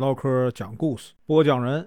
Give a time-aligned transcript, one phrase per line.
[0.00, 1.86] 唠嗑讲故事，播讲人：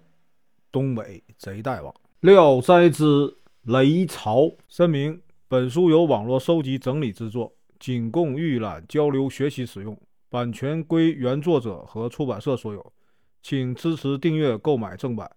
[0.71, 1.92] 东北贼大王。
[2.20, 9.99] 《聊斋之雷曹》声明：本书由网络收集整理制作，仅供预览、交流、学习使用，
[10.29, 12.94] 版权归原作者和出版社所有，
[13.41, 15.27] 请支持订阅、购买正版。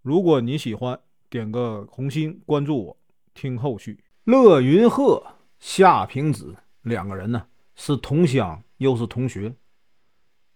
[0.00, 2.96] 如果你喜欢，点个红心，关注我，
[3.34, 4.02] 听后续。
[4.24, 5.22] 乐云鹤、
[5.60, 7.44] 夏平子两个人呢，
[7.74, 9.54] 是同乡又是同学。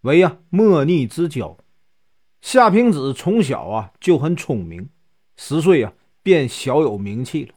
[0.01, 1.55] 为呀莫逆之交，
[2.47, 4.89] 夏平子从小啊就很聪明，
[5.37, 7.53] 十岁啊便小有名气了。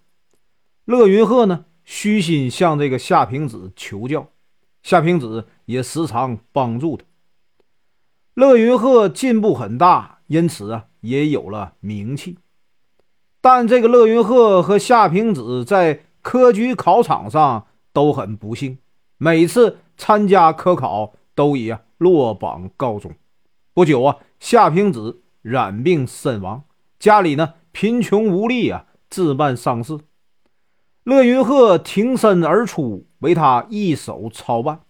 [0.85, 4.31] 乐云鹤呢虚心向这个夏平子求教，
[4.81, 7.05] 夏平子也时常帮助他。
[8.33, 12.39] 乐云鹤进步很大，因此啊也有了名气。
[13.41, 18.79] 但这个乐云鹤和夏平子在科举考场上都很不幸，
[19.19, 21.75] 每次参加科考都以。
[21.99, 23.11] 落榜告终。
[23.79, 26.65] 不久啊，夏平子染病身亡，
[26.99, 29.97] 家里呢贫穷无力啊，置办丧事。
[31.05, 34.81] 乐云鹤挺身而出，为他一手操办。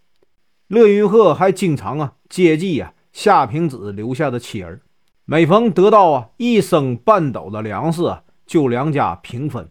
[0.65, 4.81] 乐云鹤还经常啊接济啊夏平子留下的妻儿，
[5.23, 9.69] 每逢得到啊一升半斗的粮食啊，就两家平分。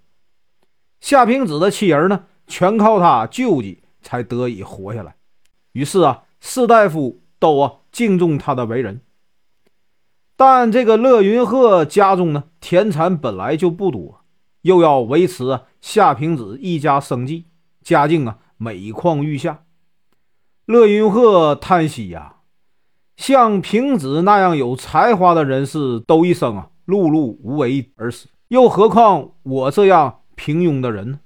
[1.00, 5.16] 夏平子的妻儿呢，全靠他救济才得以活下来。
[5.72, 7.20] 于是啊，士大夫。
[7.40, 9.00] 都啊敬重他的为人，
[10.38, 14.20] 但这个乐云鹤家中呢，田产本来就不多，
[14.62, 17.46] 又要维持夏平子一家生计，
[17.82, 19.64] 家境啊每况愈下。
[20.64, 22.36] 乐云鹤叹息呀，
[23.16, 31.18] 像平子那样有才华的人士，都一生啊碌碌无为而死，又何况我这样平庸的人呢？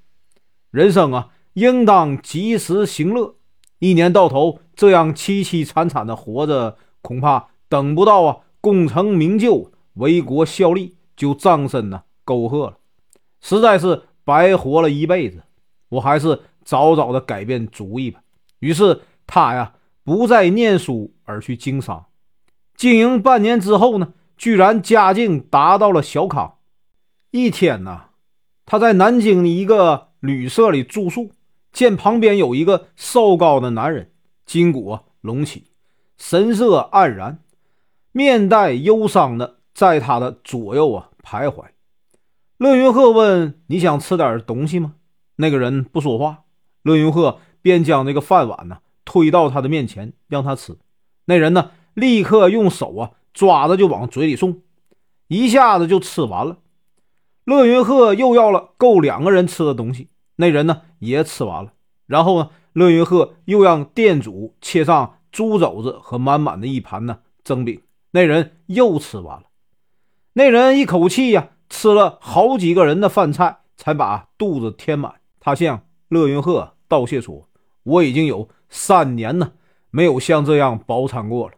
[0.71, 3.35] 人生啊，应当及时行乐。
[3.79, 12.79] 一年到头这样凄凄惨惨的活着，恐怕等不到啊功成名就、为国效力就葬身呢沟壑了，
[13.43, 15.43] 实在是白活了一辈子。
[15.91, 18.23] 我还是早早的改变主意吧。
[18.61, 22.07] 于是他呀不再念书，而去经商。
[22.75, 26.59] 经营半年之后呢，居然家境达到了小康。
[27.31, 28.05] 一天呢，
[28.65, 31.33] 他在南京的一个旅社里住宿。
[31.73, 34.13] 见旁边有一个瘦高的男人，
[34.45, 35.65] 筋骨隆起，
[36.19, 37.39] 神色黯然，
[38.13, 41.65] 面带忧伤的在他的左右啊徘徊。
[42.59, 44.95] 乐云鹤问：“你想吃点东西吗？”
[45.37, 46.45] 那个人不说话。
[46.83, 50.77] 乐云鹤便将这个饭碗呢推到他的面前，让他吃。
[51.25, 54.61] 那人呢立刻用手啊抓着就往嘴里送，
[55.29, 56.59] 一下子就吃完了。
[57.45, 60.09] 乐云鹤又要了够两个人吃的东西。
[60.37, 61.73] 那人呢也吃完了，
[62.07, 67.81] 然后呢，乐云鹤又让店主切上猪肘子和满满的一盘呢蒸饼。
[68.13, 69.45] 那人又吃完了，
[70.35, 75.15] 那人一口气呀吃了好几个人的饭菜，才把肚子填满。
[75.41, 77.49] 他向乐云鹤道谢说
[77.83, 79.53] ：“我已经有三年呢
[79.91, 81.55] 没有像这样饱餐过了。”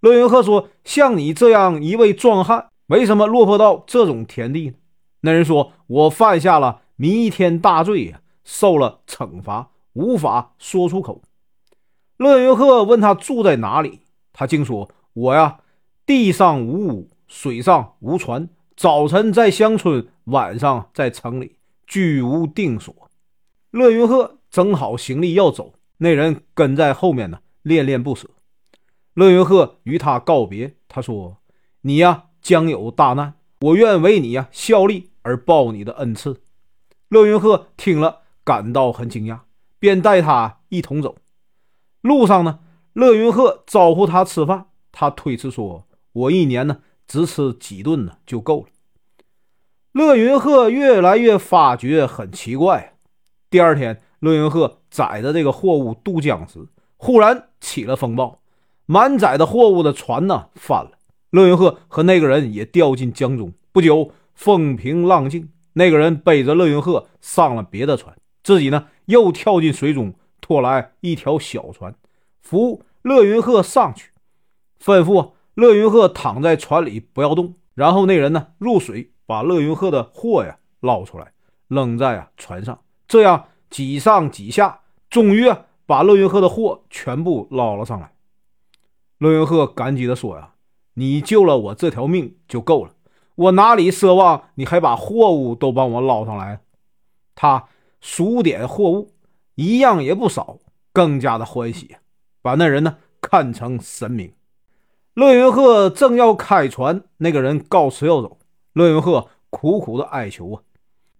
[0.00, 4.74] 乐云鹤说：“像你这样一位壮汉，为什么落魄到这种田地呢？”
[5.22, 11.20] 那人说：“我犯下了。”弥天大罪呀，受了惩罚，无法说出口。
[12.16, 14.00] 乐云鹤问他住在哪里，
[14.32, 15.58] 他竟说：“我呀，
[16.06, 22.94] 地上无屋，水上无船，早晨在乡村，晚上在城里，居无定所。”
[23.72, 28.30] 乐云鹤整好行李要走，那人跟在后面呢，恋恋不舍。
[29.14, 31.38] 乐云鹤与他告别，他说
[31.82, 36.40] ：“你呀，将有大难，我愿为你呀效力而报你的恩赐。”
[37.08, 39.40] 乐云鹤听了，感到很惊讶，
[39.80, 41.16] 便带他一同走。
[42.00, 42.60] 路上呢，
[42.92, 45.85] 乐云鹤招呼他吃饭，他推辞说
[46.16, 48.68] ：“我一年呢，只吃几顿呢，就够了。”
[49.92, 52.94] 乐云鹤越来越发觉很奇怪。
[53.50, 56.66] 第二天，乐云鹤载着这个货物渡江时，
[56.96, 58.40] 忽然起了风暴，
[58.86, 60.92] 满载的货物的船呢翻了，
[61.30, 63.52] 乐云鹤和那个人也掉进江中。
[63.72, 65.50] 不久，风平浪静。
[65.74, 71.94] 那个人背着乐云鹤上了别的船，自己呢又跳进水中，拖来一条小船，
[72.40, 74.10] 扶乐云鹤上去，
[74.82, 77.56] 吩咐乐云鹤躺在船里不要动。
[77.74, 81.32] 然后那人呢入水，把乐云鹤的货呀捞出来，
[81.66, 82.78] 扔在啊船上。
[83.08, 84.80] 这样几上几下，
[85.10, 88.12] 终于啊把乐云鹤的货全部捞了上来。
[89.18, 90.52] 乐云鹤感激地说：“呀，
[90.94, 92.92] 你救了我这条命就够了。”
[93.36, 96.60] 我哪里奢望你还把货物都帮我捞上来？
[97.34, 97.68] 他
[98.00, 99.12] 数点货物，
[99.56, 100.58] 一样也不少，
[100.94, 101.96] 更加的欢喜，
[102.40, 104.32] 把那人呢看成神明。
[105.16, 108.38] 乐云鹤正要开船，那个人告辞要走。
[108.74, 110.62] 乐云鹤苦苦的哀求啊，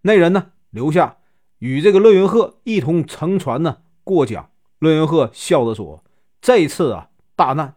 [0.02, 1.16] 那人呢留下
[1.60, 4.50] 与这个乐云鹤一同乘船呢过江。
[4.80, 6.04] 乐云鹤笑着说
[6.42, 7.76] ：“这次啊大难，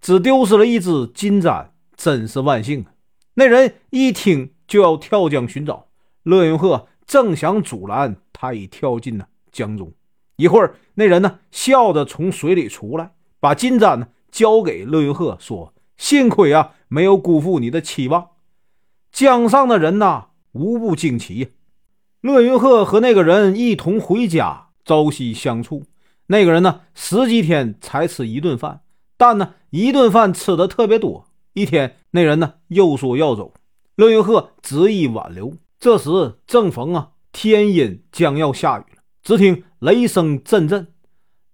[0.00, 2.90] 只丢失了一只金簪，真是万幸啊。”
[3.34, 5.86] 那人一听就要跳江寻找，
[6.24, 9.92] 乐云鹤正想阻拦，他已跳进了江中。
[10.34, 18.28] 一会儿，那人呢笑着从水里出来，把金簪呢交给乐云鹤，说：“幸亏啊，没有辜负你的期望。”
[19.12, 21.52] 江上的人呐，无不惊奇。
[22.20, 25.84] 乐云鹤和那个人一同回家，朝夕相处。
[26.26, 28.82] 那个人呢，十几天才吃一顿饭，
[29.16, 31.26] 但呢，一顿饭吃的特别多。
[31.54, 33.52] 一天，那人呢又说要走，
[33.96, 35.54] 乐云鹤执意挽留。
[35.78, 40.86] 这时正逢啊天阴将要下雨了，只听雷声阵阵。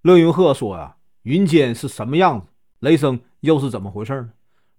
[0.03, 2.47] 乐云鹤说呀：“云间是什么样子？
[2.79, 4.29] 雷声又是怎么回事呢？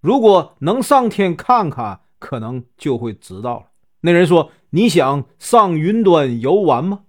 [0.01, 3.67] 如果能上天看看。”可能就会知道了。
[4.01, 7.03] 那人说：“你想上云端游玩吗？”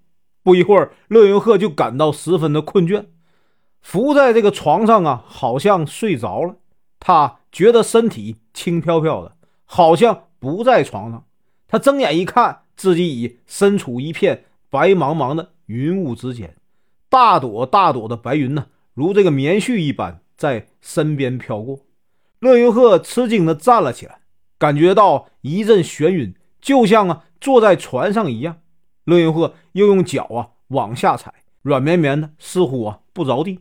[0.46, 3.06] 不一会儿，乐云鹤就感到十分的困倦，
[3.82, 6.58] 伏在这个床上啊，好像睡着了。
[7.00, 11.26] 他觉得身体轻飘飘的，好像不在床上。
[11.68, 16.56] 他睁眼一看，自己已身处一片白茫茫的云雾之间，
[17.10, 21.82] 大朵大朵的白云呢，如这个棉絮一般在身边飘过。
[22.40, 24.22] 乐云鹤吃惊地站了起来。
[24.58, 28.62] 感觉到一阵眩晕，就像啊坐在船上一样。
[29.04, 33.60] 乐云鹤又用脚啊往下踩，软绵绵的，似乎啊不着地。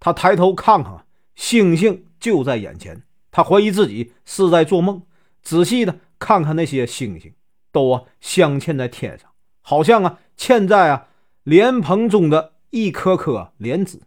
[0.00, 3.02] 他抬头看看，星星就在眼前。
[3.30, 5.02] 他怀疑自己是在做梦，
[5.42, 7.32] 仔细的看看那些星星，
[7.72, 9.30] 都啊镶嵌在天上，
[9.62, 11.08] 好像啊嵌在啊
[11.42, 14.02] 莲蓬中的一颗颗莲子，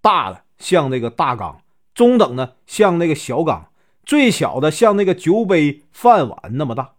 [0.00, 1.60] 大的像那个大缸，
[1.94, 3.68] 中等的像那个小缸。
[4.06, 6.96] 最小的像那个酒杯饭碗那么大，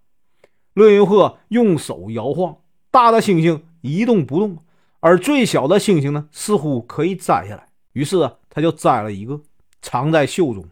[0.73, 2.57] 乐云鹤用手摇晃，
[2.89, 4.57] 大的星星一动不动，
[5.01, 7.67] 而最小的星星呢，似乎可以摘下来。
[7.93, 9.39] 于是啊，他就摘了一个，
[9.83, 10.65] 藏在袖中。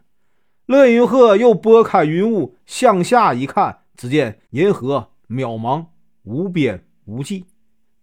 [0.66, 5.86] 乐云鹤又拨开云雾，向下一看，只见银河渺茫
[6.24, 7.44] 无边无际，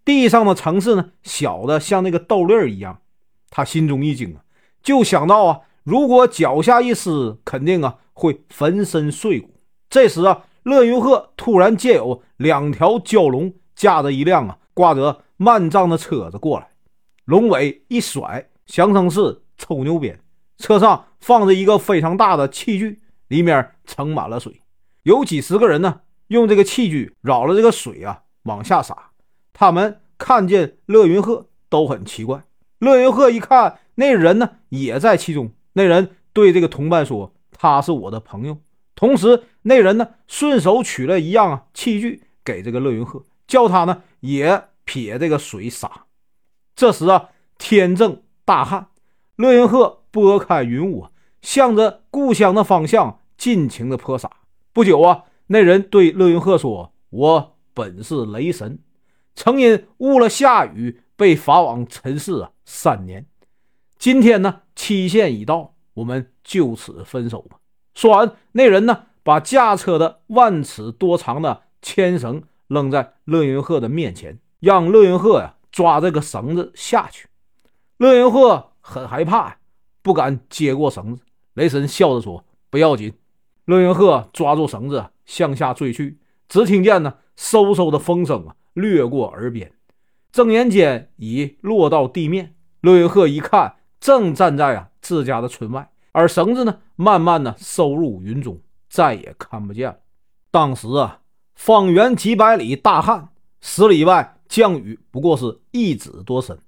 [0.05, 3.01] 地上的城市呢，小的像那个豆粒儿一样。
[3.49, 4.41] 他心中一惊啊，
[4.81, 7.97] 就想到啊，如果脚下一湿，肯定啊。
[8.13, 9.55] 会粉身碎骨。
[9.89, 16.67] 这时啊，乐云鹤突然见有两条蛟龙驾着一辆啊挂着幔帐的车子过来，
[17.25, 20.19] 龙尾一甩，响声是抽牛鞭。
[20.59, 24.61] 车上放着一个非常大的器具，里面盛满了水，
[25.01, 29.11] 有几十个人呢，用这个器具扰了这个水啊往下洒。
[29.51, 32.43] 他们看见乐云鹤都很奇怪。
[32.77, 35.51] 乐云鹤一看，那人呢也在其中。
[35.73, 37.33] 那人对这个同伴说。
[37.53, 38.57] 他是我的朋友，
[38.95, 46.07] 同时那人呢顺手取了一样器具给这个乐云鹤，叫他呢也撇这个水洒。
[46.75, 47.29] 这时啊
[47.59, 48.87] 天正大旱，
[49.35, 51.05] 乐云鹤拨开云雾，
[51.43, 54.31] 向着故乡的方向尽情的泼洒。
[54.73, 58.79] 不久啊，那人对乐云鹤说：“我本是雷神，
[59.35, 63.27] 曾因误了下雨被罚往尘世啊三年。
[64.01, 67.57] 今天呢期限已到。”我们就此分手吧。
[67.93, 77.27] 说完，那人呢，把驾车的万尺多长的牵绳扔在乐云鹤的面前，让乐云鹤呀抓这个绳子下去。
[77.97, 79.57] 乐云鹤很害怕，
[80.01, 81.21] 不敢接过绳子。
[81.55, 83.13] 雷神笑着说：“不要紧。”
[83.65, 89.73] 乐云鹤抓住绳子向下坠去，只听见呢嗖嗖的风声啊掠过耳边，
[90.31, 92.55] 睁眼间已落到地面。
[92.79, 94.89] 乐云鹤一看，正站在啊。
[95.01, 99.97] 自家的村外，而绳子呢，慢慢的收入云中，再也看不见了。
[100.51, 101.21] 当时啊，
[101.55, 103.29] 方圆几百里大旱，
[103.61, 106.59] 十里外降雨不过是一指多深，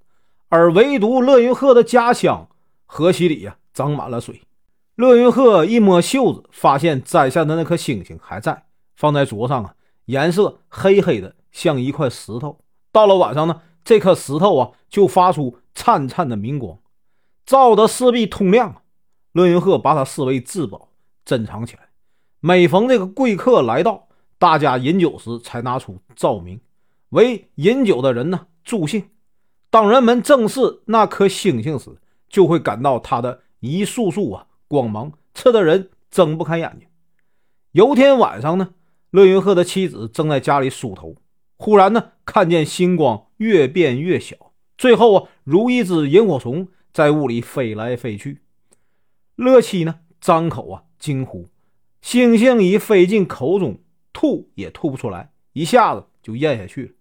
[0.49, 2.49] 而唯独乐云鹤的家乡
[2.87, 4.41] 河溪里呀，长满了水。
[4.95, 9.75] 乐云鹤一摸袖子，发现摘下的那颗星星还在，放在桌上啊，
[10.05, 12.57] 颜色黑黑的，像一块石头。
[12.91, 16.79] 到了晚上呢，这颗石头啊，就发出灿灿的明光。
[17.45, 18.83] 照得四壁通亮，
[19.33, 20.89] 乐云鹤把它视为至宝，
[21.25, 21.89] 珍藏起来。
[22.39, 24.07] 每逢这个贵客来到，
[24.37, 26.59] 大家饮酒时才拿出照明，
[27.09, 29.09] 为饮酒的人呢助兴。
[29.69, 31.89] 当人们正视那颗星星时，
[32.29, 36.87] 就会感到它的一束束啊光芒，刺得人睁不开眼睛。
[37.71, 38.69] 有天晚上呢，
[39.09, 41.15] 乐云鹤的妻子正在家里梳头，
[41.57, 44.37] 忽然呢看见星光越变越小，
[44.77, 46.69] 最后啊如一只萤火虫。
[46.93, 48.41] 在屋里飞来飞去，
[49.35, 51.47] 乐七呢张口啊惊呼，
[52.01, 53.79] 星星已飞进口中，
[54.13, 56.91] 吐也吐不出来，一下子就咽下去了。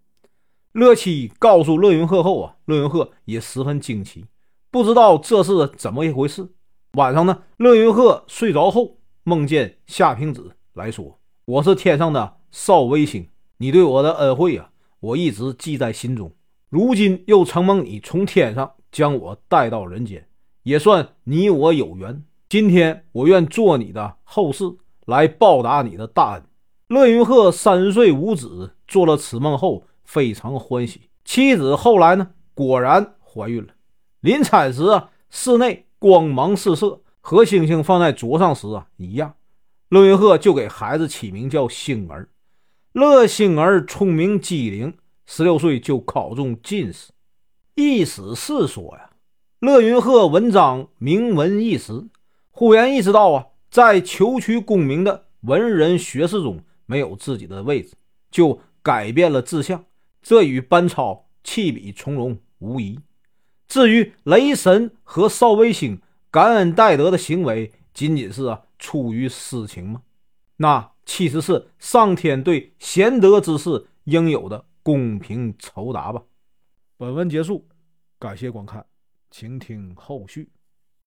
[0.73, 4.25] 乐七告诉乐云鹤后啊，乐云鹤也十分惊奇，
[4.71, 6.49] 不知道这是怎么一回事。
[6.93, 14.71] 晚上呢，乐云鹤睡着后，梦见夏平子来说：“我是天上的少微星，你对我的恩惠啊，
[15.01, 16.35] 我一直记在心中。
[16.71, 20.29] 如今又承蒙你从天上将我带到人间，
[20.63, 22.23] 也算你我有缘。
[22.49, 24.65] 今天我愿做你的后事，
[25.07, 26.45] 来报答你的大恩。”
[26.87, 29.85] 乐云鹤三岁无子，做了此梦后。
[30.05, 33.73] 非常欢喜，妻子后来呢，果然怀孕了。
[34.21, 39.33] 临产时啊，室内光芒四射，和星星放在桌上时啊一样。
[39.89, 42.29] 乐云鹤就给孩子起名叫星儿。
[42.93, 44.93] 乐星儿聪明机灵，
[45.25, 47.13] 十六岁就考中进士。
[47.75, 49.11] 意思是说呀，
[49.61, 52.07] 乐云鹤文章名闻一时，
[52.51, 57.95] 忽然意识到啊，在求取功名的文人学士中没有自己的位置，
[58.31, 59.85] 就改变了志向。
[60.21, 63.01] 这与班超弃笔从戎无疑。
[63.67, 65.99] 至于雷神和邵卫星
[66.31, 70.03] 感恩戴德的行为，仅仅是啊出于私情吗？
[70.59, 76.23] 那其实是上天对贤德之士应有的公平酬答吧。
[77.03, 77.69] 本文结束，
[78.17, 78.87] 感谢观看，
[79.29, 80.49] 请听后续。